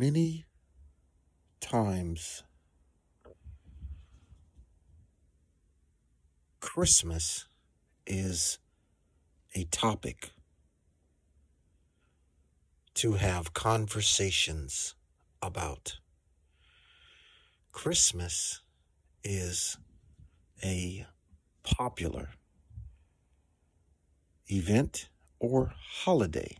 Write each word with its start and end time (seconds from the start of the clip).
Many 0.00 0.44
times, 1.60 2.44
Christmas 6.60 7.48
is 8.06 8.60
a 9.56 9.64
topic 9.64 10.30
to 12.94 13.14
have 13.14 13.54
conversations 13.54 14.94
about. 15.42 15.98
Christmas 17.72 18.62
is 19.24 19.78
a 20.62 21.06
popular 21.64 22.28
event 24.46 25.08
or 25.40 25.72
holiday 25.76 26.56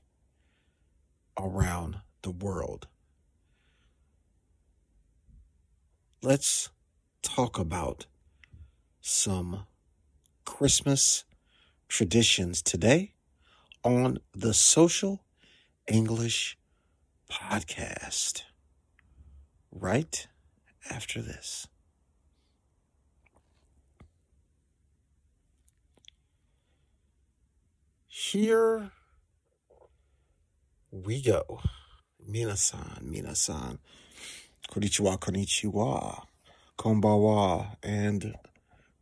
around 1.39 2.01
the 2.23 2.33
world. 2.33 2.89
Let's 6.21 6.71
talk 7.23 7.61
about 7.61 8.07
some 9.01 9.67
Christmas 10.45 11.25
traditions 11.87 12.61
today 12.61 13.13
on 13.85 14.19
the 14.35 14.53
Social 14.53 15.21
English 15.87 16.59
Podcast. 17.31 18.43
Right 19.71 20.27
after 20.91 21.23
this. 21.23 21.69
Here 28.09 28.91
we 30.91 31.23
go. 31.23 31.61
Minasan, 32.29 33.05
minasan. 33.05 33.79
Konnichiwa, 34.69 35.19
konnichiwa. 35.19 36.27
Konbawa, 36.77 37.77
and 37.83 38.37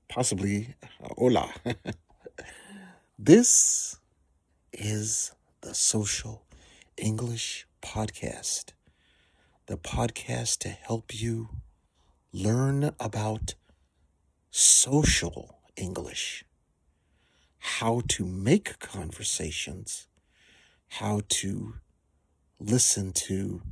possibly 0.09 0.75
uh, 1.03 1.09
hola. 1.19 1.53
this 3.19 3.99
is 4.73 5.33
the 5.63 5.75
Social 5.75 6.45
English 6.97 7.67
Podcast, 7.83 8.75
the 9.67 9.77
podcast 9.77 10.59
to 10.61 10.69
help 10.69 11.13
you 11.13 11.49
learn 12.33 12.93
about 13.01 13.55
social 14.51 15.59
English, 15.77 16.45
how 17.59 18.03
to 18.07 18.25
make 18.25 18.79
conversations, 18.79 20.07
how 20.89 21.23
to 21.29 21.75
listen 22.61 23.13
to 23.13 23.63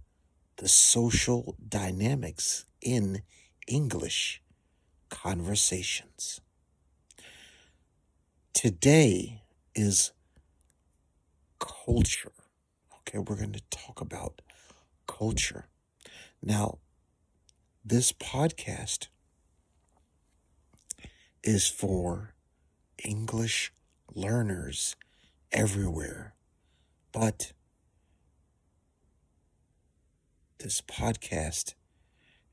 the 0.56 0.69
social 0.69 1.56
dynamics 1.69 2.64
in 2.80 3.22
English 3.66 4.42
conversations. 5.11 6.41
Today 8.52 9.42
is 9.74 10.12
culture. 11.58 12.33
Okay, 13.00 13.19
we're 13.19 13.36
going 13.36 13.52
to 13.52 13.62
talk 13.70 14.00
about 14.00 14.41
culture. 15.06 15.66
Now, 16.42 16.78
this 17.84 18.12
podcast 18.12 19.08
is 21.42 21.68
for 21.68 22.34
English 23.05 23.72
learners 24.14 24.96
everywhere, 25.52 26.34
but 27.12 27.52
this 30.58 30.80
podcast 30.80 31.74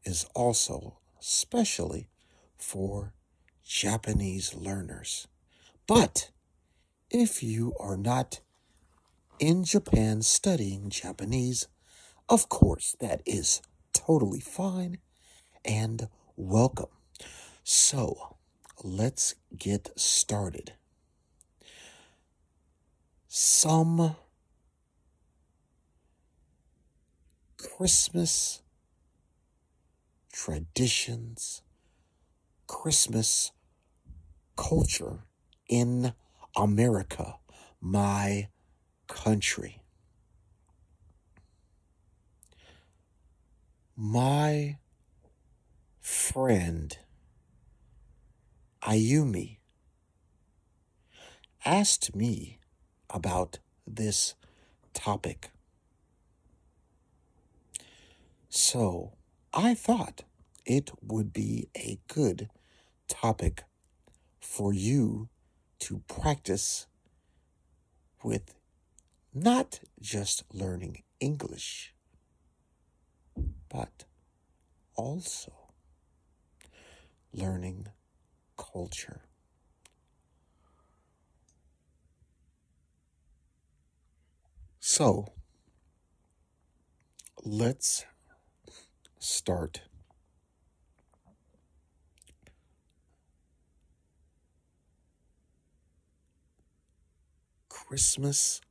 is 0.03 0.25
also 0.36 0.98
specially 1.20 2.09
for 2.58 3.14
Japanese 3.64 4.53
learners. 4.53 5.28
But 5.88 6.31
if 7.09 7.44
you 7.44 7.74
are 7.80 7.98
not 7.98 8.42
in 9.40 9.64
Japan 9.64 10.22
studying 10.22 10.90
Japanese, 10.90 11.68
of 12.30 12.50
course, 12.50 12.96
that 13.00 13.22
is 13.25 13.62
totally 13.94 14.40
fine 14.40 14.98
and 15.66 16.08
welcome. 16.36 16.90
So 17.64 18.38
let's 18.84 19.36
get 19.58 19.90
started. 19.96 20.74
Some 23.28 24.16
Christmas 27.62 28.64
traditions, 30.34 31.62
Christmas 32.66 33.52
culture 34.56 35.20
in 35.70 36.14
America, 36.56 37.36
my 37.80 38.48
country. 39.08 39.82
My 43.96 44.78
friend 46.00 46.98
Ayumi 48.82 49.58
asked 51.64 52.16
me 52.16 52.58
about 53.12 53.60
this 53.86 54.34
topic. 54.94 55.52
So 58.53 59.13
I 59.53 59.73
thought 59.73 60.23
it 60.66 60.91
would 61.01 61.31
be 61.31 61.69
a 61.73 62.00
good 62.09 62.50
topic 63.07 63.63
for 64.41 64.73
you 64.73 65.29
to 65.79 66.00
practice 66.07 66.88
with 68.23 68.53
not 69.34 69.79
just 70.01 70.44
learning 70.53 71.03
English, 71.22 71.94
but 73.69 74.06
also 74.95 75.53
learning 77.33 77.88
culture. 78.57 79.22
So, 84.81 85.28
let's 87.44 88.06
start. 89.22 89.82
Christmas 97.70 98.62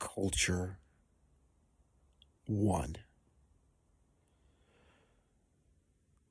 culture 0.00 0.78
one. 2.46 2.96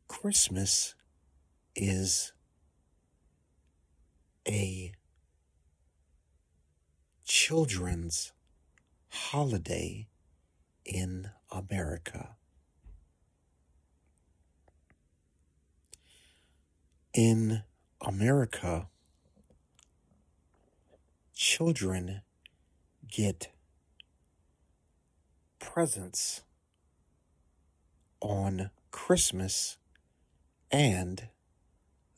Christmas 0.07 0.95
is 1.75 2.33
a 4.47 4.91
children's 7.25 8.33
holiday 9.09 10.07
in 10.85 11.29
America. 11.55 12.35
In 17.13 17.63
America, 18.01 18.87
children 21.33 22.21
get 23.09 23.51
presents 25.59 26.41
on 28.19 28.69
Christmas 28.91 29.77
and 30.71 31.29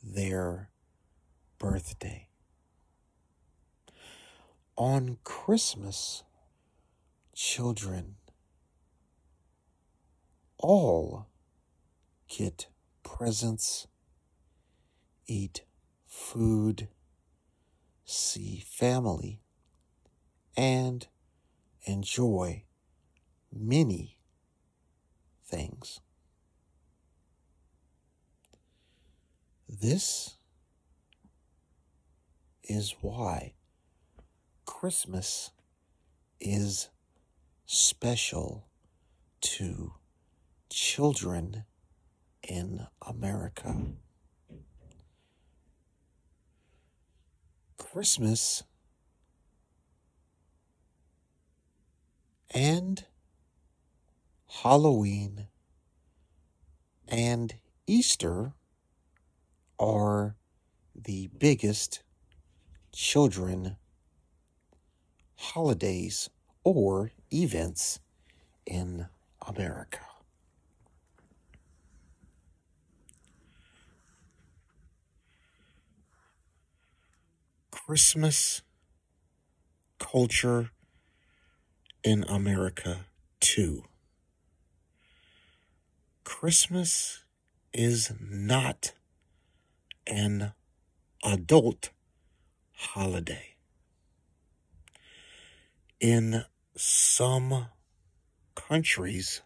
their 0.03 0.69
birthday. 1.59 2.27
On 4.75 5.17
Christmas, 5.23 6.23
children 7.35 8.16
all 10.59 11.27
get 12.27 12.67
presents, 13.03 13.87
eat 15.27 15.63
food, 16.05 16.87
see 18.05 18.63
family, 18.65 19.41
and 20.55 21.07
enjoy 21.85 22.63
many 23.53 24.17
things. 25.45 25.99
This 29.69 30.35
is 32.63 32.95
why 33.01 33.53
Christmas 34.65 35.51
is 36.39 36.89
special 37.65 38.67
to 39.41 39.93
children 40.77 41.63
in 42.47 42.85
America. 43.01 43.75
Christmas 47.77 48.61
and 52.53 53.05
Halloween 54.61 55.47
and 57.07 57.55
Easter 57.87 58.53
are 59.79 60.35
the 60.93 61.27
biggest 61.39 62.03
children 62.91 63.77
holidays 65.37 66.29
or 66.63 67.13
events 67.31 67.99
in 68.67 69.07
America. 69.41 70.01
Christmas 77.87 78.63
culture 79.97 80.71
in 82.03 82.25
America 82.25 83.05
too. 83.39 83.85
Christmas 86.25 87.23
is 87.71 88.11
not 88.19 88.91
an 90.05 90.51
adult 91.23 91.91
holiday. 92.73 93.55
In 96.01 96.43
some 96.75 97.67
countries, 98.53 99.41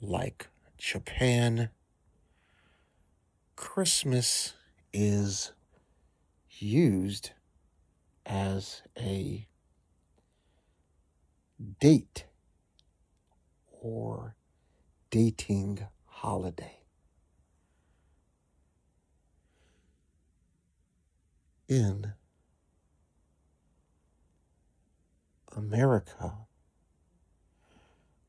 like 0.00 0.48
Japan, 0.78 1.68
Christmas 3.54 4.54
is 4.94 5.52
used 6.60 7.30
as 8.26 8.82
a 8.98 9.46
date 11.80 12.24
or 13.80 14.36
dating 15.10 15.86
holiday. 16.06 16.78
In 21.68 22.12
America, 25.56 26.32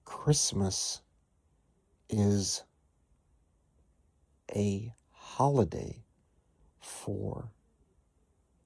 Christmas 0.05 1.01
is 2.09 2.63
a 4.55 4.93
holiday 5.11 6.03
for 6.81 7.51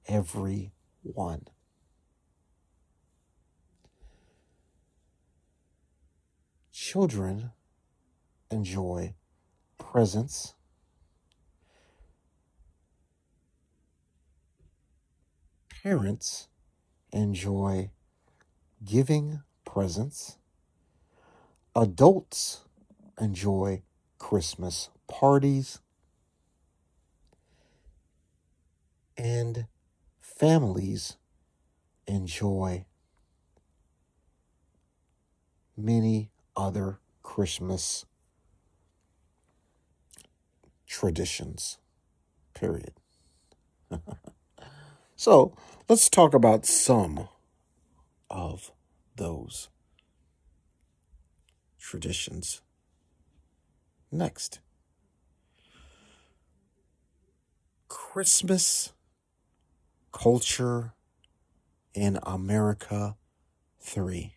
everyone. 0.06 1.48
Children 6.72 7.50
enjoy 8.50 9.14
presents. 9.78 10.54
Parents 15.82 16.48
enjoy 17.12 17.90
giving 18.84 19.42
presents. 19.64 20.38
Adults 21.76 22.64
enjoy 23.20 23.82
Christmas 24.18 24.90
parties. 25.06 25.80
And 29.16 29.66
families 30.34 31.16
enjoy 32.06 32.84
many 35.76 36.30
other 36.56 36.98
Christmas 37.22 38.04
traditions. 40.86 41.78
Period. 42.54 42.92
so 45.16 45.56
let's 45.88 46.08
talk 46.08 46.34
about 46.34 46.66
some 46.66 47.28
of 48.30 48.70
those 49.16 49.68
traditions 51.78 52.62
next. 54.10 54.60
Christmas 57.88 58.93
culture 60.14 60.94
in 61.92 62.18
America 62.22 63.16
3. 63.80 64.36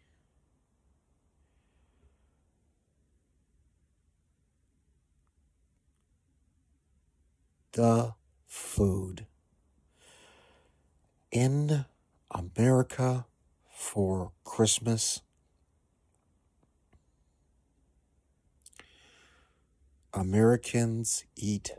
The 7.73 8.15
food. 8.47 9.27
In 11.31 11.85
America 12.31 13.27
for 13.71 14.31
Christmas, 14.43 15.21
Americans 20.11 21.25
eat 21.35 21.75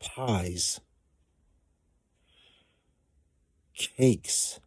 pies, 0.00 0.80
cakes, 3.74 4.60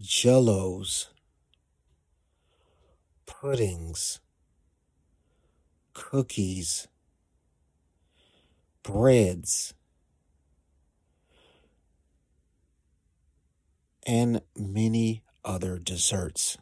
jellos, 0.00 1.08
puddings, 3.26 4.20
cookies, 5.94 6.88
breads, 8.82 9.74
and 14.06 14.40
many 14.56 15.22
other 15.44 15.78
desserts. 15.78 16.58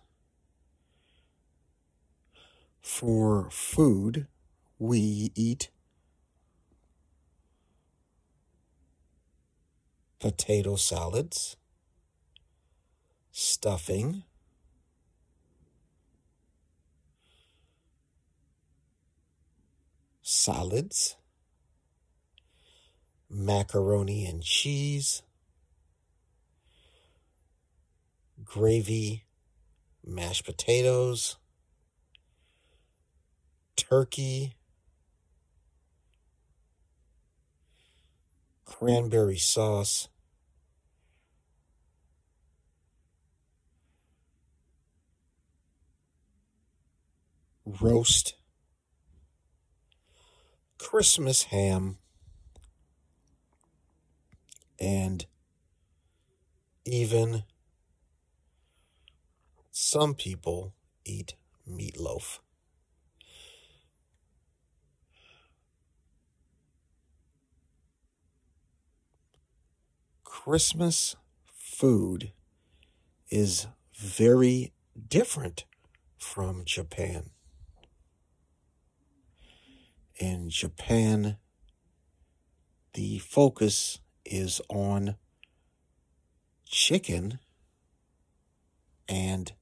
For 2.83 3.49
food, 3.50 4.26
we 4.79 5.33
eat 5.35 5.71
potato 10.19 10.77
salads, 10.77 11.57
stuffing, 13.31 14.25
salads, 20.23 21.17
macaroni 23.31 24.27
and 24.27 24.43
cheese, 24.43 25.23
gravy, 28.45 29.25
mashed 30.05 30.45
potatoes, 30.45 31.37
turkey, 33.77 34.58
cranberry 38.69 39.39
sauce, 39.39 40.09
roast, 47.65 48.35
Christmas 50.77 51.45
ham, 51.45 51.97
and 54.79 55.25
even 56.85 57.45
some 59.71 60.15
people 60.15 60.75
eat 61.05 61.35
meatloaf. 61.69 62.39
Christmas 70.49 71.14
food 71.59 72.33
is 73.28 73.67
very 73.95 74.73
different 75.07 75.67
from 76.17 76.64
Japan. 76.64 77.28
In 80.19 80.49
Japan, 80.49 81.37
the 82.95 83.19
focus 83.19 84.00
is 84.25 84.62
on 84.71 85.17
chicken 86.64 87.40
and 89.07 89.52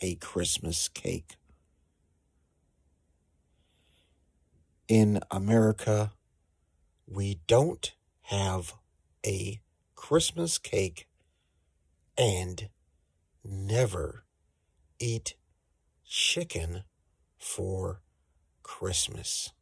a 0.00 0.16
Christmas 0.16 0.88
cake. 0.88 1.36
In 4.88 5.20
America, 5.30 6.10
we 7.06 7.38
don't 7.46 7.94
have 8.22 8.74
a 9.24 9.60
Christmas 10.02 10.58
cake 10.58 11.06
and 12.18 12.68
never 13.44 14.24
eat 14.98 15.36
chicken 16.04 16.82
for 17.38 18.00
Christmas. 18.64 19.52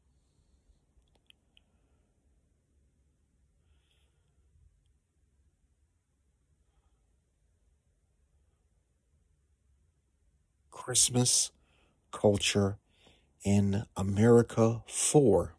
Christmas 10.71 11.53
culture 12.13 12.79
in 13.45 13.85
America 13.95 14.83
for 14.89 15.55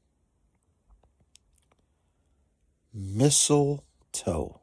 mistletoe. 2.91 4.60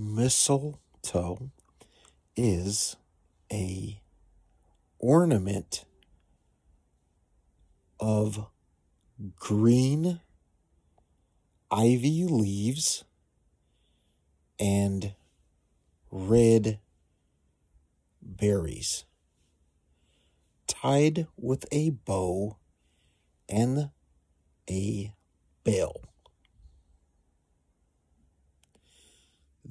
Mistletoe 0.00 1.50
is 2.34 2.96
a 3.52 4.00
ornament 4.98 5.84
of 8.00 8.46
green 9.36 10.20
ivy 11.70 12.24
leaves 12.24 13.04
and 14.58 15.12
red 16.10 16.78
berries 18.22 19.04
tied 20.66 21.26
with 21.36 21.66
a 21.70 21.90
bow 21.90 22.56
and 23.50 23.90
a 24.70 25.12
bell. 25.62 26.09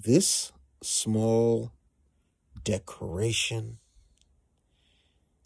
This 0.01 0.53
small 0.82 1.74
decoration 2.63 3.79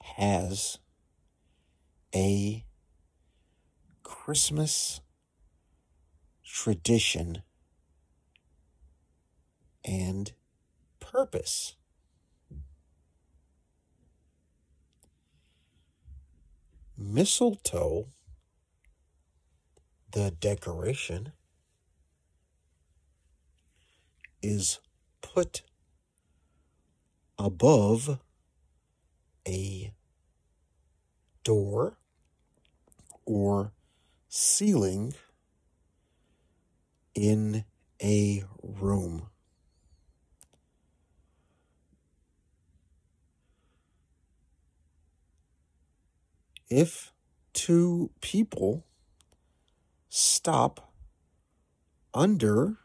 has 0.04 0.78
a 2.14 2.64
Christmas 4.04 5.02
tradition 6.46 7.42
and 9.84 10.34
purpose. 11.00 11.76
Mistletoe, 16.96 18.06
the 20.12 20.30
decoration, 20.30 21.32
is 24.44 24.80
put 25.22 25.64
above 27.40 28.20
a 29.48 29.92
door 31.44 31.98
or 33.26 33.74
ceiling 34.28 35.14
in 37.16 37.64
a 38.02 38.44
room. 38.62 39.30
if 46.76 47.14
two 47.54 48.10
people 48.20 48.84
stop 50.10 50.92
under 52.16 52.78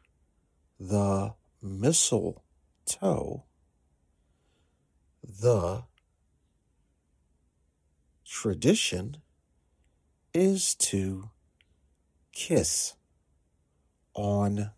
the 0.78 1.32
mistletoe, 1.62 3.44
the 5.22 5.84
tradition 8.24 9.18
is 10.34 10.74
to 10.74 11.30
kiss 12.32 12.94
on 14.14 14.70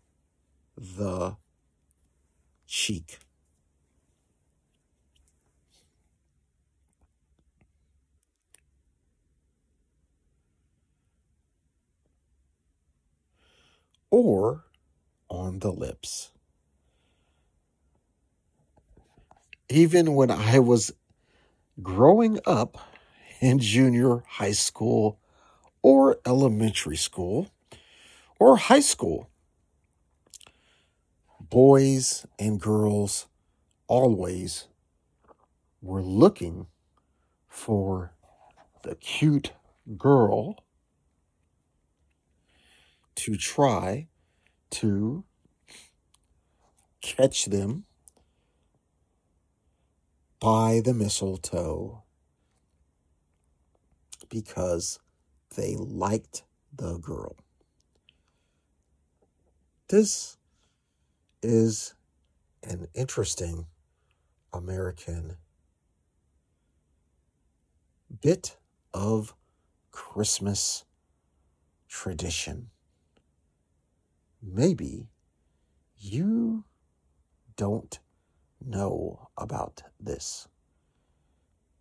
the 0.77 1.37
cheek. 2.67 3.19
or 14.11 14.65
on 15.29 15.59
the 15.59 15.71
lips. 15.71 16.31
Even 19.71 20.15
when 20.15 20.29
I 20.29 20.59
was 20.59 20.91
growing 21.81 22.39
up 22.45 22.77
in 23.39 23.59
junior 23.59 24.21
high 24.27 24.51
school 24.51 25.17
or 25.81 26.19
elementary 26.25 26.97
school 26.97 27.49
or 28.37 28.57
high 28.57 28.81
school, 28.81 29.29
boys 31.39 32.25
and 32.37 32.59
girls 32.59 33.27
always 33.87 34.67
were 35.81 36.03
looking 36.03 36.67
for 37.47 38.11
the 38.83 38.95
cute 38.95 39.53
girl 39.97 40.65
to 43.15 43.37
try 43.37 44.09
to 44.71 45.23
catch 46.99 47.45
them 47.45 47.85
by 50.41 50.81
the 50.83 50.93
mistletoe 50.93 52.03
because 54.27 54.99
they 55.55 55.77
liked 55.77 56.43
the 56.75 56.97
girl. 56.97 57.37
This 59.87 60.37
is 61.41 61.93
an 62.63 62.87
interesting 62.93 63.67
American 64.51 65.37
bit 68.21 68.57
of 68.93 69.33
Christmas 69.91 70.83
tradition 71.87 72.69
maybe 74.41 75.07
you 75.99 76.63
don't 77.55 77.99
know 78.65 79.29
about 79.37 79.83
this, 79.99 80.47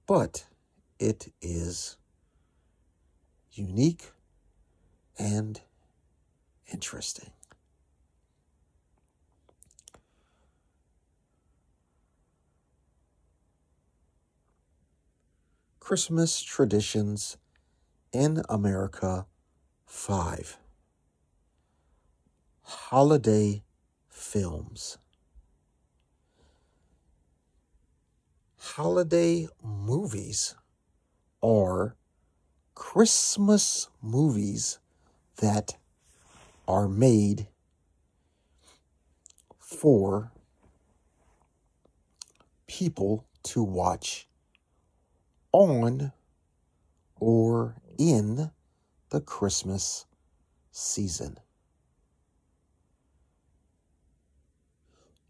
but 0.06 0.46
it 0.98 1.32
is 1.40 1.96
unique 3.52 4.12
and 5.18 5.60
interesting. 6.72 7.30
Christmas 15.80 16.40
traditions 16.40 17.36
in 18.12 18.42
America 18.48 19.26
5 19.86 20.56
holiday 22.62 23.62
films. 24.08 24.98
Holiday 28.62 29.48
movies 29.64 30.54
are 31.42 31.96
Christmas 32.74 33.88
movies 34.02 34.78
that 35.36 35.76
are 36.68 36.86
made 36.86 37.48
for 39.58 40.30
people 42.66 43.24
to 43.44 43.62
watch 43.62 44.28
on 45.52 46.12
or 47.18 47.76
in 47.98 48.50
the 49.08 49.20
Christmas 49.20 50.06
season. 50.70 51.38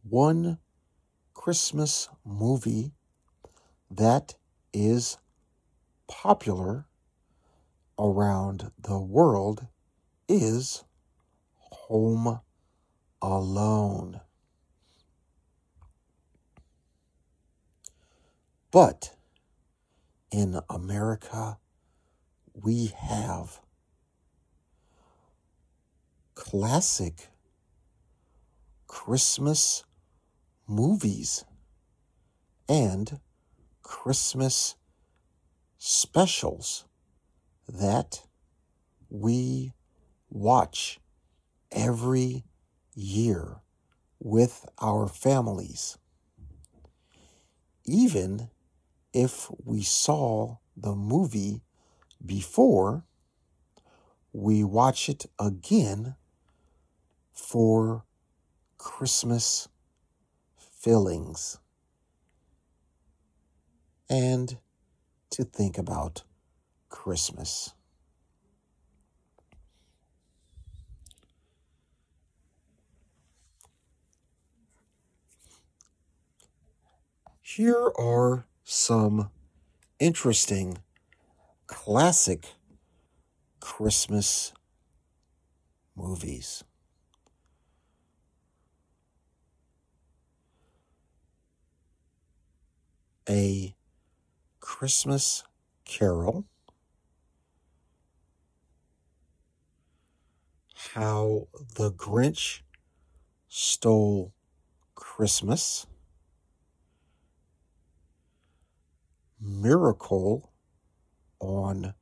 one 0.02 0.58
Christmas 1.34 2.08
movie 2.24 2.92
that 3.90 4.34
is 4.72 5.18
popular 6.06 6.86
around 7.98 8.70
the 8.78 8.98
world 8.98 9.66
is 10.28 10.84
home 11.56 12.40
alone. 13.20 14.20
But 18.70 19.14
in 20.30 20.60
America, 20.70 21.58
we 22.54 22.92
have 22.96 23.60
classic 26.34 27.28
Christmas 28.86 29.84
movies 30.68 31.44
and 32.68 33.18
Christmas 33.90 34.76
specials 35.76 36.84
that 37.68 38.22
we 39.10 39.72
watch 40.30 41.00
every 41.72 42.44
year 42.94 43.56
with 44.20 44.64
our 44.80 45.08
families. 45.08 45.98
Even 47.84 48.48
if 49.12 49.50
we 49.64 49.82
saw 49.82 50.58
the 50.76 50.94
movie 50.94 51.60
before, 52.24 53.04
we 54.32 54.62
watch 54.62 55.08
it 55.08 55.26
again 55.36 56.14
for 57.32 58.04
Christmas 58.78 59.68
fillings 60.56 61.59
and 64.10 64.58
to 65.30 65.44
think 65.44 65.78
about 65.78 66.24
Christmas. 66.88 67.72
Here 77.40 77.92
are 77.98 78.46
some 78.64 79.30
interesting 79.98 80.78
classic 81.66 82.46
Christmas 83.60 84.52
movies. 85.94 86.64
A 93.28 93.74
Christmas 94.72 95.42
Carol. 95.84 96.46
How 100.94 101.48
the 101.74 101.90
Grinch 101.90 102.60
Stole 103.48 104.32
Christmas. 104.94 105.86
Miracle 109.38 110.52
on 111.40 111.94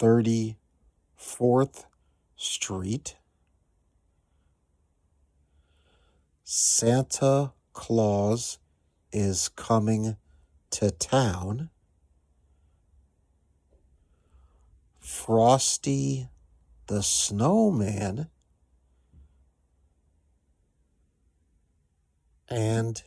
34th 0.00 1.84
Street. 2.34 3.16
Santa 6.42 7.52
Claus 7.72 8.58
is 9.12 9.48
coming 9.50 10.16
to 10.70 10.90
town. 10.90 11.70
Frosty 15.04 16.28
the 16.86 17.02
Snowman. 17.02 18.28
And 22.48 23.02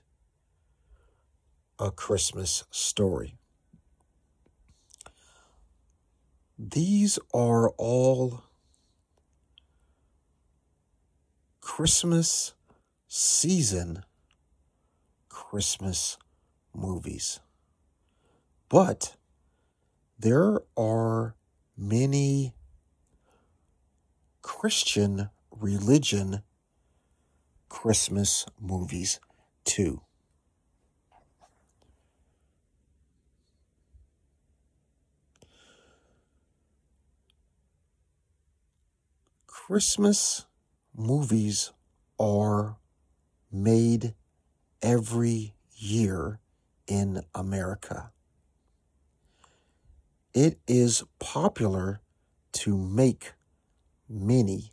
a 1.79 1.89
Christmas 1.89 2.65
story. 2.69 3.39
These 6.59 7.17
are 7.33 7.69
all 7.77 8.43
Christmas 11.61 12.53
season 13.07 14.03
Christmas 15.29 16.17
movies. 16.75 17.39
But 18.69 19.15
there 20.19 20.61
are 20.75 21.35
many 21.77 22.53
Christian 24.41 25.29
religion 25.51 26.41
Christmas 27.69 28.45
movies 28.59 29.19
too. 29.63 30.01
Christmas 39.45 40.45
movies 40.95 41.73
are 42.17 42.77
made 43.51 44.15
every 44.81 45.53
year 45.75 46.39
in 46.87 47.21
America. 47.35 48.11
It 50.39 50.59
is 50.67 51.03
popular 51.17 51.99
to 52.51 52.77
make 52.77 53.33
many 54.07 54.71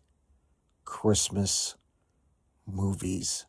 Christmas 0.84 1.76
movies. 2.66 3.46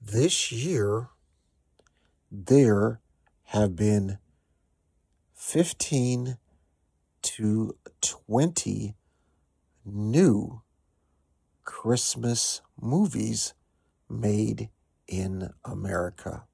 This 0.00 0.50
year, 0.50 1.10
there 2.30 3.02
have 3.48 3.76
been 3.76 4.16
15 5.34 6.38
to 7.20 7.76
20 8.00 8.94
new 9.84 10.62
Christmas 11.64 12.62
movies 12.80 13.52
made 14.08 14.70
in 15.06 15.50
America. 15.62 16.44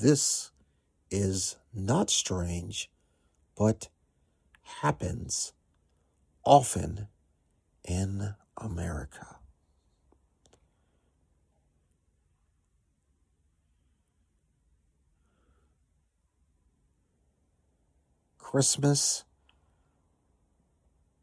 This 0.00 0.50
is 1.10 1.56
not 1.74 2.08
strange, 2.08 2.90
but 3.54 3.88
happens 4.80 5.52
often 6.42 7.08
in 7.84 8.34
America. 8.56 9.36
Christmas 18.38 19.24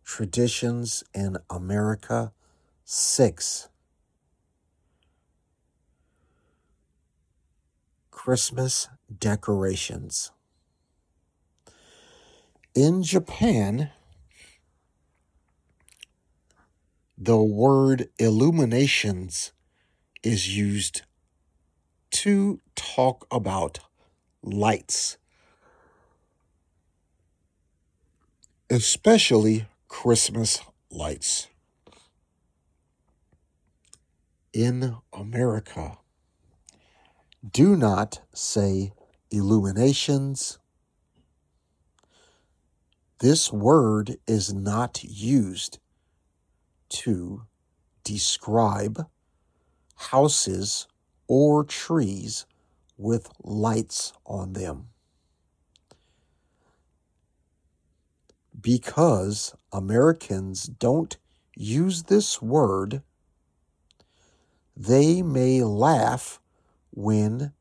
traditions 0.04 1.04
in 1.16 1.38
America. 1.50 2.32
Six. 2.86 3.70
Christmas 8.28 8.90
decorations. 9.20 10.32
In 12.76 13.02
Japan, 13.02 13.92
the 17.18 17.38
word 17.38 18.10
illuminations 18.20 19.54
is 20.24 20.58
used 20.58 21.04
to 22.12 22.60
talk 22.76 23.26
about 23.32 23.80
lights 24.44 25.18
especially 28.70 29.68
Christmas 29.88 30.60
lights. 30.92 31.48
In 34.52 34.98
America, 35.14 36.00
do 37.52 37.76
not 37.76 38.22
say 38.34 38.94
illuminations. 39.32 40.60
This 43.20 43.52
word 43.52 44.18
is 44.28 44.54
not 44.54 45.04
used 45.04 45.80
to 46.90 47.44
describe 48.04 49.08
houses 49.96 50.88
or 51.28 51.64
trees 51.64 52.46
with 52.98 53.30
lights 53.44 54.14
on 54.26 54.54
them. 54.54 54.90
because 58.60 59.56
Americans 59.72 60.66
don't 60.66 61.18
use 61.56 62.04
this 62.04 62.42
word, 62.42 63.02
they 64.76 65.22
may 65.22 65.64
laugh 65.64 66.40
when 66.98 67.54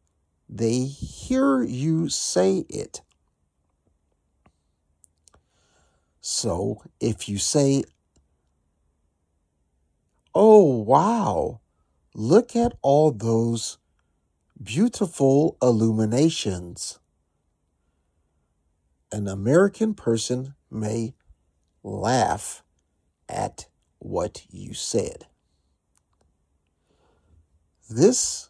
they 0.48 0.84
hear 0.84 1.62
you 1.62 2.08
say 2.08 2.64
it. 2.70 3.02
So 6.22 6.82
if 7.00 7.28
you 7.28 7.36
say, 7.36 7.84
Oh, 10.34 10.64
wow, 10.64 11.60
look 12.14 12.56
at 12.56 12.78
all 12.80 13.10
those 13.10 13.76
beautiful 14.62 15.58
illuminations, 15.60 16.98
an 19.12 19.28
American 19.28 19.92
person 19.92 20.54
may 20.70 21.12
laugh 21.82 22.62
at 23.28 23.66
what 23.98 24.46
you 24.50 24.72
said. 24.72 25.26
This 27.90 28.48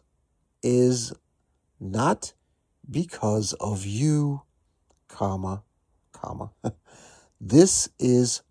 is 0.63 1.13
not 1.81 2.33
because 2.91 3.53
of 3.55 3.85
you, 3.85 4.43
comma, 5.09 5.63
comma. 6.13 6.53
this 7.41 7.89
is 7.99 8.43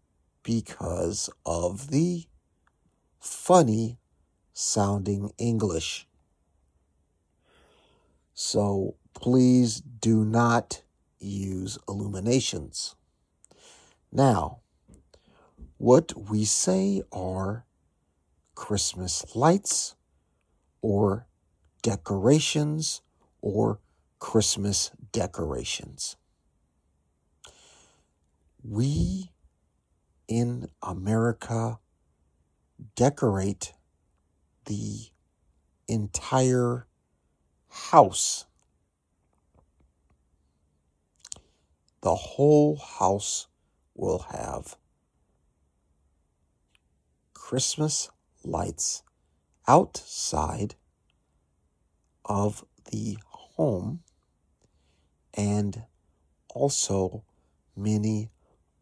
because 0.44 1.30
of 1.46 1.90
the 1.90 2.26
funny 3.20 3.98
sounding 4.54 5.32
English. 5.38 6.08
So 8.34 8.96
please 9.14 9.82
do 9.82 10.24
not 10.24 10.84
use 11.20 11.78
illuminations. 11.88 12.96
Now, 14.12 14.60
what 15.78 16.30
we 16.30 16.46
say 16.46 17.02
are 17.12 17.66
Christmas 18.54 19.36
lights 19.36 19.96
or 20.82 21.28
decorations 21.86 23.04
or 23.42 23.80
Christmas 24.18 24.90
decorations. 25.12 26.16
We 28.64 29.30
in 30.28 30.70
America 30.82 31.78
decorate 32.96 33.74
the 34.66 35.10
entire 35.88 36.88
house. 37.70 38.48
The 42.02 42.16
whole 42.16 42.78
house 42.78 43.46
will 43.94 44.26
have 44.32 44.76
Christmas 47.36 48.10
lights 48.44 49.04
outside 49.68 50.74
of 52.26 52.66
the 52.92 53.18
home 53.28 54.02
and 55.34 55.84
also 56.50 57.24
many 57.76 58.30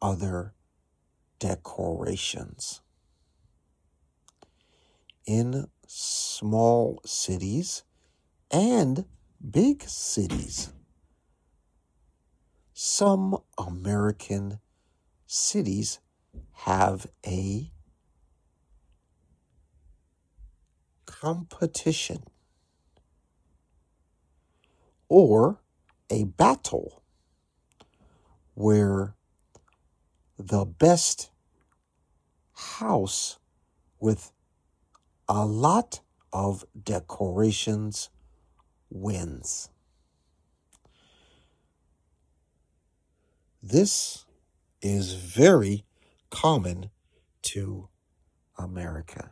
other 0.02 0.54
decorations. 1.40 2.82
In 5.26 5.68
small 5.88 7.02
cities 7.06 7.84
and 8.52 9.06
big 9.52 9.84
cities, 9.84 10.72
some 12.74 13.38
American 13.58 14.60
cities 15.28 16.00
have 16.52 17.08
a 17.26 17.72
competition 21.06 22.24
or 25.14 25.60
a 26.10 26.24
battle 26.24 27.04
where 28.56 29.14
the 30.40 30.66
best 30.66 31.30
house 32.56 33.38
with 34.00 34.32
a 35.30 35.46
lot 35.46 36.00
of 36.34 36.66
decorations 36.84 38.10
wins. 38.90 39.70
This 43.62 44.26
is 44.82 45.14
very 45.14 45.86
common 46.32 46.90
to 47.44 47.88
America. 48.58 49.30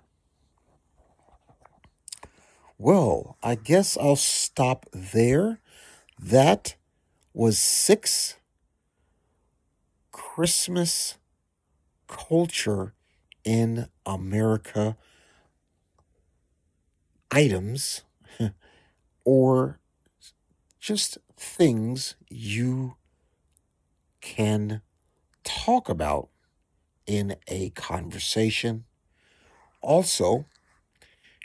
Well, 2.78 3.38
I 3.42 3.56
guess 3.56 3.98
I'll 3.98 4.16
stop 4.16 4.86
there. 4.92 5.60
That 6.22 6.76
was 7.34 7.58
six 7.60 8.38
Christmas 10.12 11.18
culture 12.08 12.94
in 13.46 13.88
America 14.06 14.98
items 17.32 18.04
or 19.26 19.80
just 20.80 21.18
things 21.38 22.16
you 22.30 22.96
can 24.22 24.82
talk 25.44 25.90
about 25.90 26.30
in 27.08 27.36
a 27.48 27.72
conversation. 27.72 28.86
Also, 29.82 30.46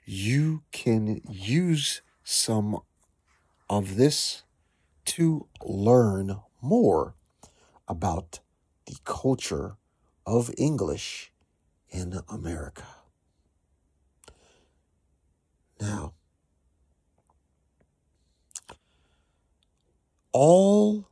you 0.04 0.62
can 0.72 1.20
use 1.28 2.02
some 2.24 2.80
of 3.70 3.96
this 3.96 4.44
to 5.06 5.46
learn 5.64 6.40
more 6.60 7.14
about 7.88 8.40
the 8.86 8.96
culture 9.04 9.76
of 10.26 10.50
English 10.58 11.32
in 11.88 12.20
America. 12.28 12.84
Now, 15.80 16.12
all 20.32 21.08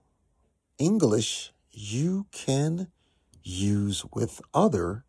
English 0.78 1.52
you 1.70 2.26
can 2.33 2.88
use 3.42 4.04
with 4.12 4.40
other 4.52 5.04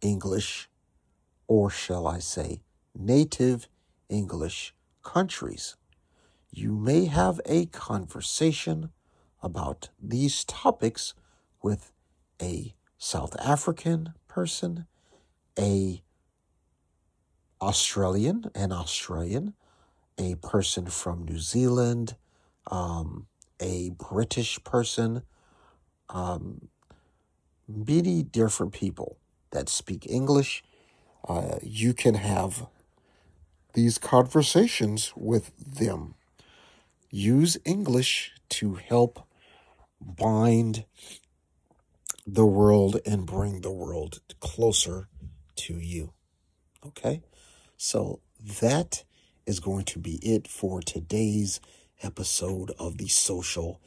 English, 0.00 0.68
or 1.46 1.70
shall 1.70 2.06
I 2.06 2.18
say, 2.18 2.60
native 2.94 3.68
English 4.08 4.74
countries. 5.02 5.76
You 6.56 6.70
may 6.70 7.06
have 7.06 7.40
a 7.46 7.66
conversation 7.66 8.90
about 9.42 9.88
these 10.00 10.44
topics 10.44 11.12
with 11.60 11.90
a 12.40 12.76
South 12.96 13.34
African 13.40 14.14
person, 14.28 14.86
a 15.58 16.04
Australian, 17.60 18.52
an 18.54 18.70
Australian, 18.70 19.54
a 20.16 20.36
person 20.36 20.86
from 20.86 21.24
New 21.24 21.40
Zealand, 21.40 22.14
um, 22.70 23.26
a 23.58 23.90
British 23.90 24.62
person, 24.62 25.22
um, 26.08 26.68
many 27.66 28.22
different 28.22 28.72
people 28.72 29.18
that 29.50 29.68
speak 29.68 30.06
English. 30.08 30.62
Uh, 31.28 31.56
you 31.64 31.92
can 31.92 32.14
have 32.14 32.68
these 33.72 33.98
conversations 33.98 35.12
with 35.16 35.50
them. 35.58 36.14
Use 37.14 37.56
English 37.64 38.32
to 38.48 38.74
help 38.74 39.24
bind 40.00 40.84
the 42.26 42.44
world 42.44 42.98
and 43.06 43.24
bring 43.24 43.60
the 43.60 43.70
world 43.70 44.18
closer 44.40 45.06
to 45.54 45.74
you. 45.74 46.12
Okay? 46.84 47.22
So 47.76 48.18
that 48.58 49.04
is 49.46 49.60
going 49.60 49.84
to 49.84 50.00
be 50.00 50.16
it 50.28 50.48
for 50.48 50.80
today's 50.80 51.60
episode 52.02 52.72
of 52.80 52.98
the 52.98 53.06
Social 53.06 53.80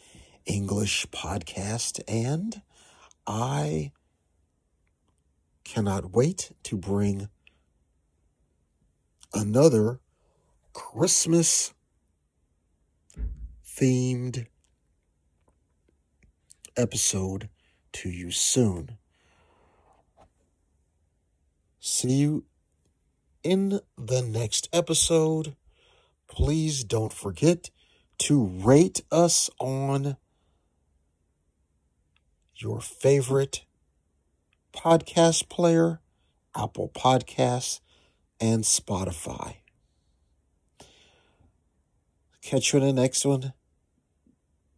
English 0.46 1.06
Podcast. 1.08 2.00
And 2.08 2.62
I 3.28 3.92
cannot 5.66 6.13
wait 6.13 6.54
to 6.63 6.78
bring 6.78 7.28
another 9.34 10.00
Christmas 10.72 11.74
themed 13.78 14.48
episode 16.76 17.48
to 17.92 18.10
you 18.10 18.32
soon. 18.32 18.98
See 21.80 22.13
you 22.13 22.46
in 23.44 23.80
the 23.96 24.22
next 24.24 24.68
episode. 24.74 25.56
Please 26.28 26.84
don't 26.84 27.13
forget 27.13 27.70
to 28.20 28.46
rate 28.46 29.02
us 29.12 29.50
on 29.60 30.18
your 32.56 32.82
favorite 32.82 33.63
podcast 34.74 35.50
player, 35.50 36.02
Apple 36.56 36.90
Podcasts, 36.90 37.80
and 38.42 38.63
Spotify. 38.63 39.58
Catch 42.42 42.74
you 42.74 42.80
in 42.80 42.88
the 42.88 43.02
next 43.02 43.24
one. 43.24 43.54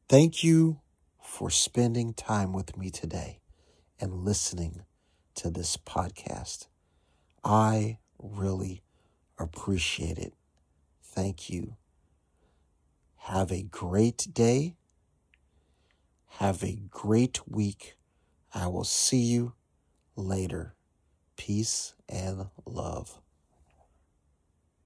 Thank 0.09 0.43
you 0.43 0.81
for 1.21 1.49
spending 1.49 2.13
time 2.13 2.51
with 2.53 2.75
me 2.77 2.89
today. 2.89 3.39
and 4.01 4.25
listening 4.25 4.83
to 5.35 5.49
this 5.51 5.77
podcast. 5.77 6.67
I 7.43 7.99
really 8.19 8.83
appreciate 9.39 10.17
it. 10.17 10.33
Thank 11.03 11.49
you. 11.49 11.77
Have 13.17 13.51
a 13.51 13.63
great 13.63 14.27
day. 14.33 14.75
Have 16.39 16.63
a 16.63 16.77
great 16.89 17.47
week. 17.47 17.95
I 18.53 18.67
will 18.67 18.85
see 18.85 19.19
you 19.21 19.53
later. 20.15 20.75
Peace 21.37 21.95
and 22.07 22.47
love. 22.65 23.19